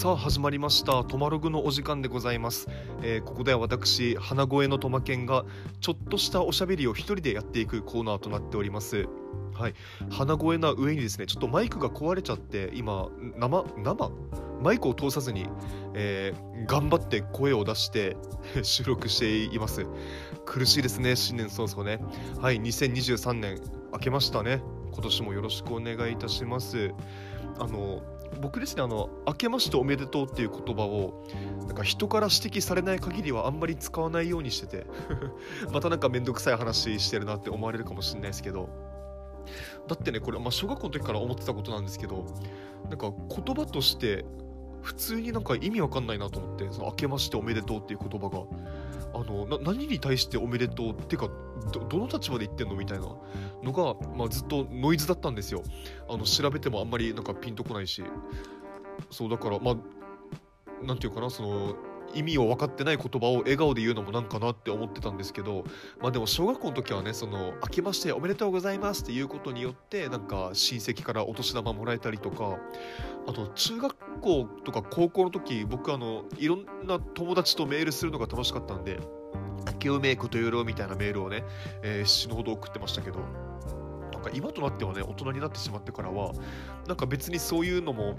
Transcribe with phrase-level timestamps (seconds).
[0.00, 1.04] さあ始まりました。
[1.04, 2.68] トマログのお時間でございます、
[3.02, 5.44] えーここでは私花声のトマケンが
[5.82, 9.10] ちょっとしたおしゃべりを一人でやっていくコーナーとなっております。
[9.52, 9.74] はい。
[10.08, 14.10] 花声な上にですねちょっとマイクが壊れちゃって今生生？
[14.62, 15.46] マイクを通さずに、
[15.92, 18.16] えー頑張って声を出して
[18.62, 19.86] 収録しています。
[20.46, 22.00] 苦しいですね新年早々ね。
[22.40, 23.60] はい2023年
[23.92, 24.62] 明けましたね。
[24.94, 26.94] 今年もよろしくお願いいたします。
[27.58, 28.02] あの
[28.40, 31.26] 僕ですねあの明けましておめでとうっていう言葉を
[31.66, 34.86] なんか人から指摘されない限りはあんまり使わないようにしてて
[35.72, 38.68] またなんかめんどくさい話してるなって思われるかもしれないですけど。
[39.88, 42.24] だってねこれ、まあ、小学校の時から思ってたことなんですけど
[42.88, 44.24] なんか言葉として
[44.82, 48.44] 普通になんか意味わかんないなと思ってその明けましておめでとうっていう言葉が。
[49.14, 51.30] あのな何に対しておめでとうっていうか
[51.88, 53.06] どの立場で言ってんのみたいな
[53.62, 55.62] のが、まあ、ずっとノイズだったんですよ。
[56.08, 58.02] あの調べてもあんまりなんかピンとこないし。
[59.10, 59.76] そうだからまあ
[60.82, 61.74] 何て言うかなその
[62.14, 65.64] 意味を分かってない言葉を笑顔で言うのもなんかなって思ってたんですけど
[66.00, 72.58] まあでも小学校の時はねその「明けましておめでとうございます」っていうことによってなんか親戚からお年玉もらえたりとか
[73.26, 79.00] あと中学校とか高校の時僕あのいろんな友達とメールするのが楽しかったんで
[79.66, 81.44] 「明けおめことよろ」みたいなメールをね、
[81.82, 83.20] えー死ぬほど送ってましたけど
[84.12, 86.32] なんか今となってはね大人になってしまってからは
[86.86, 88.16] なんか別にそういうのも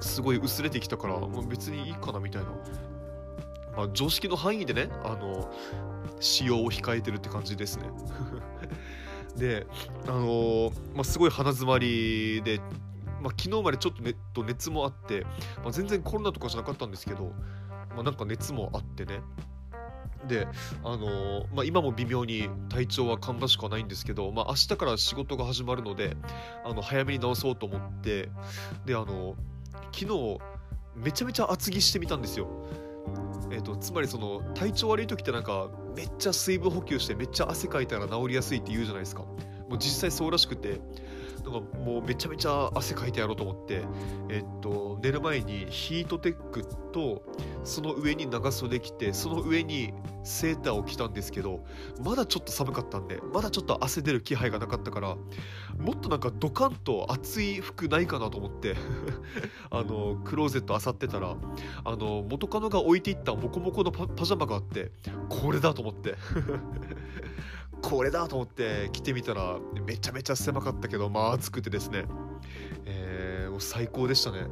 [0.00, 2.48] すごい薄れてきたからもう別にいいかなみたいな、
[3.76, 5.52] まあ、常識の範囲でねあの
[6.20, 7.84] 使用を控えてるって感じですね
[9.36, 9.66] で
[10.06, 12.58] あのまあ、すごい鼻詰まりで、
[13.20, 15.26] まあ、昨日までちょっと,、ね、と熱もあって、
[15.62, 17.32] まあ、全然コロナとかじゃなかったんですけど、
[17.94, 19.20] まあ、なんか熱もあってね
[20.26, 20.48] で、
[20.82, 26.16] あのーまあ、今も微妙に体調は芳しくはないんですけど、まあ、明日から仕事が始まるので
[26.64, 28.30] あの早めに治そうと思って
[28.86, 29.36] であの
[29.92, 30.38] 昨日
[30.96, 32.48] めちゃめちゃ厚着してみたんですよ。
[33.50, 39.22] えー、とつまりその体調悪い時ってなんかめっちゃ水分補給してめっちゃ汗かいたら治りやすいって言うじゃないですか。
[39.22, 40.80] もう実際そうらしくて。
[41.44, 43.82] なんかもうめちゃめちゃ汗かいてやろうと思って、
[44.28, 47.22] えっと、寝る前にヒートテックと
[47.64, 49.92] その上に長袖着てその上に
[50.24, 51.64] セーターを着たんですけど
[52.02, 55.16] まだちょっと寒かったんでまだちょっと汗出る気配がなかったから
[55.78, 58.74] もっとなんかドカンと厚い服ないかなと思って
[59.70, 61.36] あのクローゼット漁ってたら
[61.84, 64.90] あの元カノが置いていったモコモコのパジャマがあって
[65.28, 66.16] これだと思って。
[67.86, 72.04] これだと思って着てみたらめちゃめちゃ狭かったけどまあ暑くてですね、
[72.84, 74.48] えーもう最高でしたね、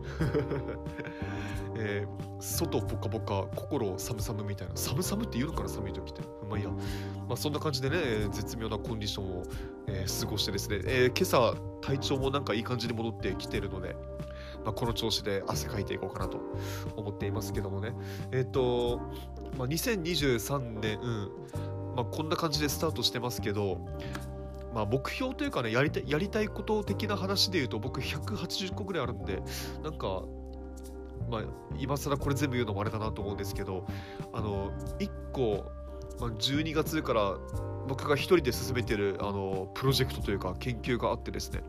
[1.77, 4.77] えー外ポカポカ心寒々みたいな。
[4.77, 6.23] 寒々って言うのかな寒い時って。
[6.49, 9.43] まあいいや、まあ、そんな感じでね絶妙なコンディションを、
[9.89, 13.97] えー過ごしてですね、えー今朝体調もなんかいい感じに戻ってきてるので
[14.65, 16.41] まあ、この調子で汗かいていこうかなと
[16.97, 17.95] 思っていますけどもね。
[18.33, 19.01] えっ、と、
[19.59, 21.31] まあ、2023年、うん。
[21.95, 23.79] まあ、こんな感じでスタートしてますけど、
[24.75, 29.43] まあ、目標というかねやりたいやりたいこと的な話で言うと僕180個ぐらいあるんで
[29.83, 30.23] なんか、
[31.31, 31.43] まあ、
[31.79, 33.87] 今更これ全部言うのもあれだなと思うんですけど
[34.33, 35.71] あの1個、
[36.21, 37.37] まあ、12月から
[37.87, 41.63] 僕が一人で進めてるあのプロジェクトというか研究があってですね、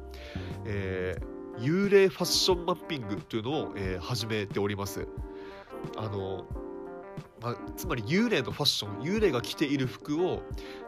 [0.66, 5.08] えー幽霊ファッションマッピングというのを、えー始めております。
[5.96, 6.46] あの
[7.46, 10.42] まあ、つまり幽霊のファッション幽霊が着ている服を、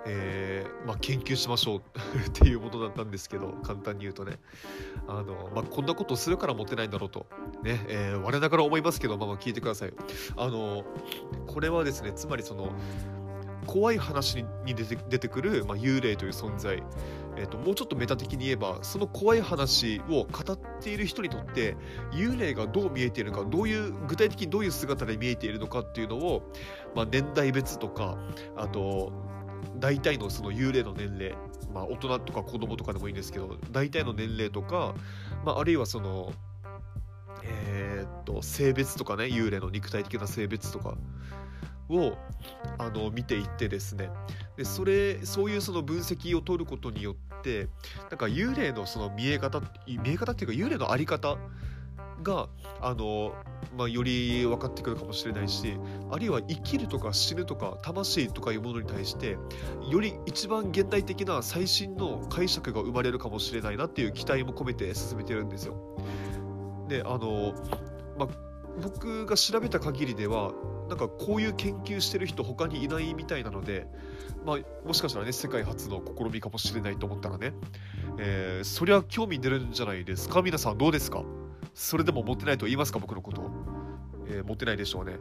[0.08, 1.82] えーまあ、研究しましょう
[2.28, 4.40] っていうものだったんですけど簡単に言うとね。
[5.08, 7.28] あの、まあ、こんなことをするからモテないんだろうと、
[7.62, 9.94] ねえー我ながら思いますけど、まあ、まあ聞いてください。
[10.36, 10.84] あの
[11.46, 12.72] これはですねつまりその
[13.68, 16.82] 怖い話に出て出てくる、まあ、幽霊という存在、
[17.38, 21.78] えー、ともうちょっとメタ的に言えばその怖い話を語っている人にとって
[22.12, 26.52] 幽霊がどう見えているのかどういう具体的にどういう姿で見えているのかっていうのを、
[26.96, 28.18] まあ、年代別とか
[28.56, 29.12] あと
[29.78, 31.36] 大体のその幽霊の年齢、
[31.74, 34.96] まあ、大人とか子供とかでもいいんですけど大体の年齢とか、
[35.46, 36.34] まあ、あるいはその
[37.44, 40.98] えーっと性別とかね幽霊の肉体的な性別とか
[41.90, 42.18] を
[42.78, 44.10] あの見ていってですね。
[44.58, 47.16] でそれそういうその分析を取ることによっ
[47.48, 47.70] て
[48.10, 51.38] なんか幽霊のその見え方見え方っていうか幽霊のあり方
[52.22, 52.50] が
[52.82, 53.34] あの、
[53.78, 55.78] まあ、より分かってくるかもしれないし
[56.12, 59.38] あるいは生きるとか死ぬとか魂とかいうものに対して
[59.90, 65.76] より一番現代的な最新の解釈が生まれるかもしれないなっていう期待も込めて進めてるんですよ。
[66.88, 67.54] であの、
[68.18, 68.47] まあ、
[68.82, 70.54] 僕が調べた限りでは
[70.90, 73.88] なんかこういう研究してる人他にいないみたいなので、
[74.46, 74.58] まあ、
[74.88, 77.54] もしかしたらね世界初の試みかもしれないと思ったらね、
[78.20, 80.42] えーそりゃ興味出るんじゃないですか？
[80.42, 81.24] 皆さんどうですか？
[81.74, 83.00] それでも持ってないと言いますか？
[83.00, 83.50] 僕のこと
[84.30, 85.18] えー、持てないでしょうね。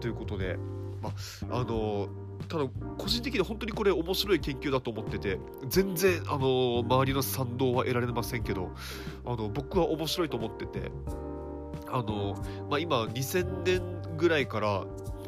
[0.00, 0.58] ということで、
[1.02, 1.10] ま
[1.50, 2.08] あの
[2.48, 8.70] ただ個人的に本当にこれ面白い研究だと思ってて全然あの周りの賛同は得られませんけど
[9.26, 10.90] あの僕は面白いと思ってて
[11.90, 12.34] あの、
[12.70, 14.84] まあ、今2000年ぐらいから、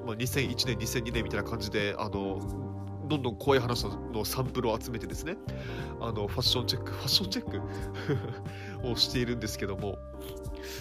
[0.07, 2.41] まあ、2001年2002年みたいな感じであの
[3.09, 5.37] どんどん怖い話のサンプルを集めてですね
[6.01, 7.61] あのファッションチェックファッションチェック？
[8.89, 9.99] をしているんですけども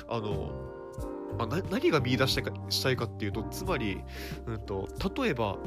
[0.08, 0.52] あの
[1.38, 4.02] まあ、何が見出したいかしたいかっていうとつまり、
[4.46, 5.58] うんと、例えば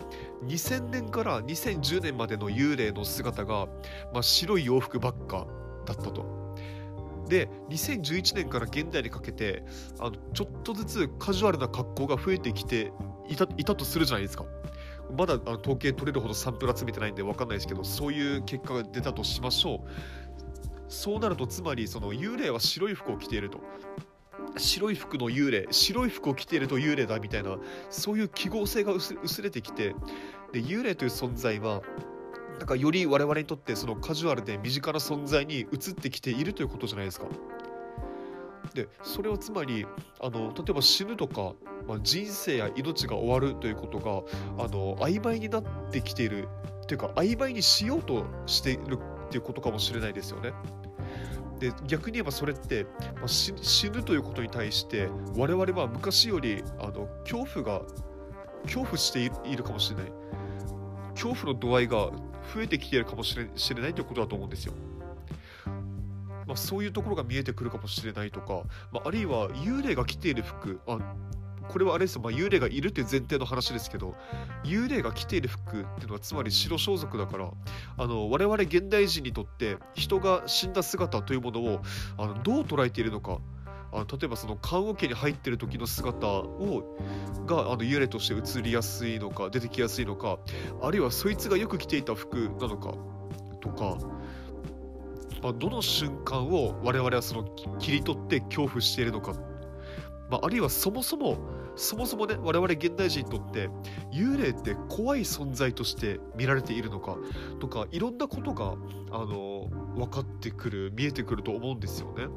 [0.44, 3.66] 2000年から2010年までの幽霊の姿が、
[4.12, 5.46] まあ、白い洋服ばっか
[5.86, 6.41] だったと。
[7.32, 9.64] で2011年から現代にかけて
[9.98, 12.92] あのちょっとずつカジュアルな格好が増えてきて
[13.26, 14.44] いたいたとするじゃないですか。
[15.16, 19.80] まだあの統計取れるほどサンプル集めてないんで分かんないですけどそういう結果が出たとしましょう。
[20.88, 23.60] そうなるとつまりその幽霊は白い服を着ていると。
[24.58, 25.68] 白い服の幽霊。
[25.70, 27.56] 白い服を着ていると幽霊だみたいな
[27.88, 29.94] そういう記号性が薄れてきて
[30.52, 31.80] で幽霊という存在は
[32.58, 37.26] なんかより我々にとってそのカジュアルで身近な存在に移ってきているということじゃないですか。
[38.74, 39.86] でそれはつまり
[40.20, 41.52] あの例えば死ぬとか、
[41.86, 46.48] まあ、人生や命が終わるということがあの曖昧になってきている
[46.82, 50.52] っていうか曖昧にしようとしているっていうことかもしれないですよね。
[51.58, 53.52] で逆に言えばそれって、まあ、死
[53.90, 57.84] ぬということに対して我々は昔よりあの恐怖が
[58.64, 60.12] 恐怖しているかもしれない
[61.22, 62.10] 恐怖の度合いが
[62.52, 64.74] 増えてきているかもしれしれないということだと思うんですよ。
[66.44, 70.98] まあ、そういうところが見えてくるかもしれないとか、まあ、あるいは幽霊が着ている服あ
[71.68, 74.16] これはあれですよ、まあ、幽霊がいるっていう前提の話ですけど
[74.64, 77.50] 幽霊が着ている服っていうのはつまり白装束だから
[77.96, 81.80] あの我々現代人にとって人が死んだ姿というものを
[82.18, 83.38] あのどう捉えているのか
[83.92, 86.96] あの例えばその棺桶に入ってる時の姿を
[87.46, 90.38] があの幽霊として映りやすいのか出てきやすいのか
[90.80, 92.94] あるいはそいつがよく着ていた服なのか
[93.60, 93.98] とか、
[95.42, 97.44] まあ、どの瞬間を我々はその
[97.78, 99.34] 切り取って恐怖しているのか
[100.32, 101.36] まあ、あるいはそもそも
[101.76, 103.68] そもそもね我々現代人にとって
[104.10, 107.18] 幽霊って怖い存在として見られているのか
[107.60, 108.74] とかいろんなことが
[109.10, 112.28] あの分かってくる見えてくると思うんですよね。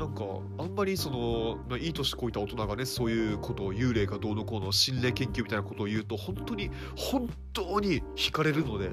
[0.00, 0.24] なんか
[0.56, 8.92] あんまりその、まあ、いい年こいた大人がねそういうことを幽霊がどうのこうの心霊研究みたいなことを言うと本当に本当に惹かれるので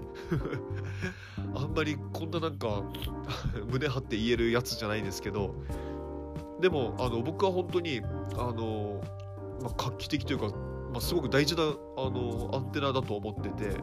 [1.55, 2.83] あんまりこんななんか
[3.71, 5.55] 胸張って言えるやつじゃないですけど
[6.59, 8.01] でもあの僕は本当に
[8.33, 8.99] あの、
[9.61, 10.47] まあ、画期的というか、
[10.91, 11.67] まあ、すごく大事なあ
[12.09, 13.77] のアンテナだと思ってて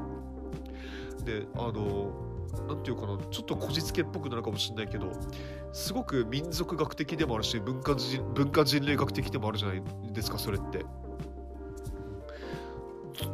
[1.24, 2.33] であの
[2.66, 5.10] 何て言うかなちょっとこじつけっぽくなるかもしれないけど
[5.72, 10.84] すごく民族学的でもあるし文化人文化人類学的でもあるじゃないですかそれって。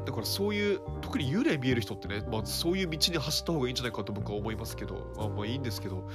[0.05, 6.06] だからそういう特に幽霊見える人ってね、まあ、そういう道に走った方がいいんじゃないかと僕は思いますけど、まあ、まあいいんですけど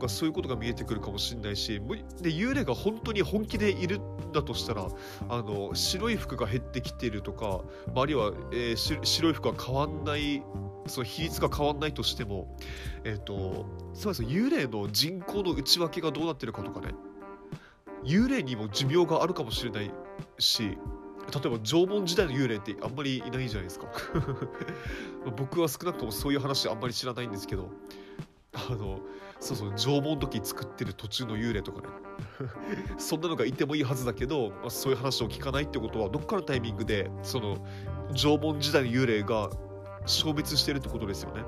[0.00, 1.80] かそういうことが見えてくるかもしれないし
[2.20, 4.88] で幽霊が本当に本気でいるんだとしたら
[5.28, 7.60] あの白い服が減ってきているとか、
[7.94, 10.42] まあ、るいは、えー、白い服が変わんない
[10.86, 12.56] その比率が変わんないとしても、
[13.04, 16.94] えーと、つまり幽霊の人口の内訳がどうなってるかとかね
[18.04, 19.90] 幽霊にも寿命があるかもしれない
[20.38, 20.78] し
[21.32, 23.86] 例えば縄文時代の幽霊ってあんまりいないじゃないですか。
[25.36, 27.70] 僕は少なくともそういう話あんまり知らないんですけど
[28.52, 29.00] あの
[29.40, 31.88] そうそう縄文時作ってる途中の幽霊とかね。
[32.98, 37.56] そんなのがいてもいいはずだけど、まあ、そういう話を聞かないってことはどっかのタイミングでその
[38.14, 39.50] 縄文時代の幽霊が
[40.06, 41.42] 消滅してるってことですよね。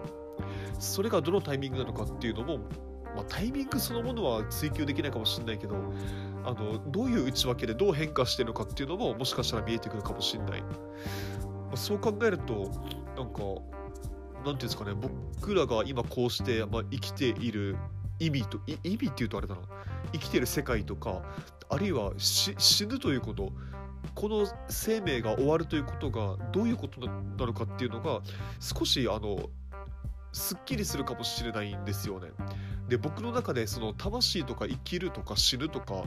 [0.78, 2.58] それがどのタイミングなのかっていうのも、
[3.14, 5.76] まあ、タイミングそのものは追求できないかもしれないけど
[6.44, 10.68] あのどういう内訳でどう変化してるのかっていうのももしかしたら見えてくるかもしれない、ま
[11.74, 12.70] あ、そう考えると
[13.16, 13.42] なんか
[14.44, 17.76] ていうんですかね、僕らが今こうして、まあ、生きている
[18.18, 19.62] 意味と、意味っていうとあれだな、
[20.12, 21.22] 生きてる世界とか、
[21.68, 23.52] あるいは死ぬということ、
[24.14, 28.20] この生命が終わるということがどういうことなのかっていうのが
[28.60, 29.48] 少しあの
[30.32, 32.28] すっきりするかもしれないんですよね。
[32.88, 36.04] で僕の中でその魂とか生きるとか死ぬとか、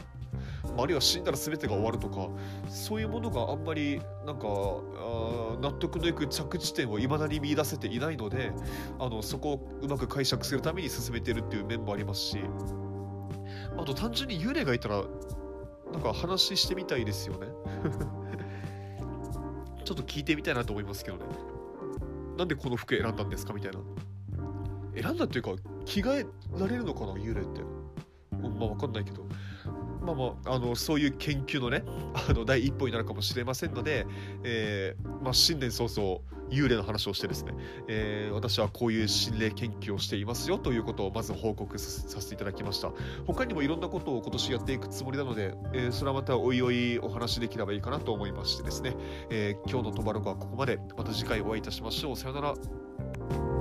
[0.76, 2.28] まあ、るいは死んだら全てが終わるとか
[2.68, 8.52] そういうものがあんまりなんかあ納得のいく着地点をいまだに見出せていないので
[9.00, 12.40] あのそこをうまく解釈するために進めてるっていう面もありますし
[13.78, 15.04] あと単純に幽霊がいたら
[15.92, 17.48] なんか話してみたいですよね。
[19.86, 21.24] ちょっと聞いてみたいなと思いますけどね。
[22.38, 23.80] なんでこの服選んだんですかみたいな。
[25.02, 25.52] 選んだっていうか
[25.86, 26.26] 着替え
[26.60, 27.62] られるのかな幽霊って。
[28.32, 29.26] まあ分かんないけど。
[30.06, 31.84] まあまあ、あのそういう研究のね
[32.30, 34.06] あの第一歩になるかもしれませんので、
[34.44, 36.20] えーまあ、新年早々
[36.50, 37.54] 幽霊の話をしてですね、
[37.88, 42.92] えー私はこういう心霊研究をしていますよということをまず報告させていただきました。
[43.26, 48.96] 他にもいろんなことを今年やっていくつもりなので、えーそれはまたおいおいお話できればいいかなと思いましてですね、
[49.32, 50.80] えー今日のトバログはここまで。
[50.98, 52.16] また次回お会いいたしましょう。
[52.16, 53.55] さよなら。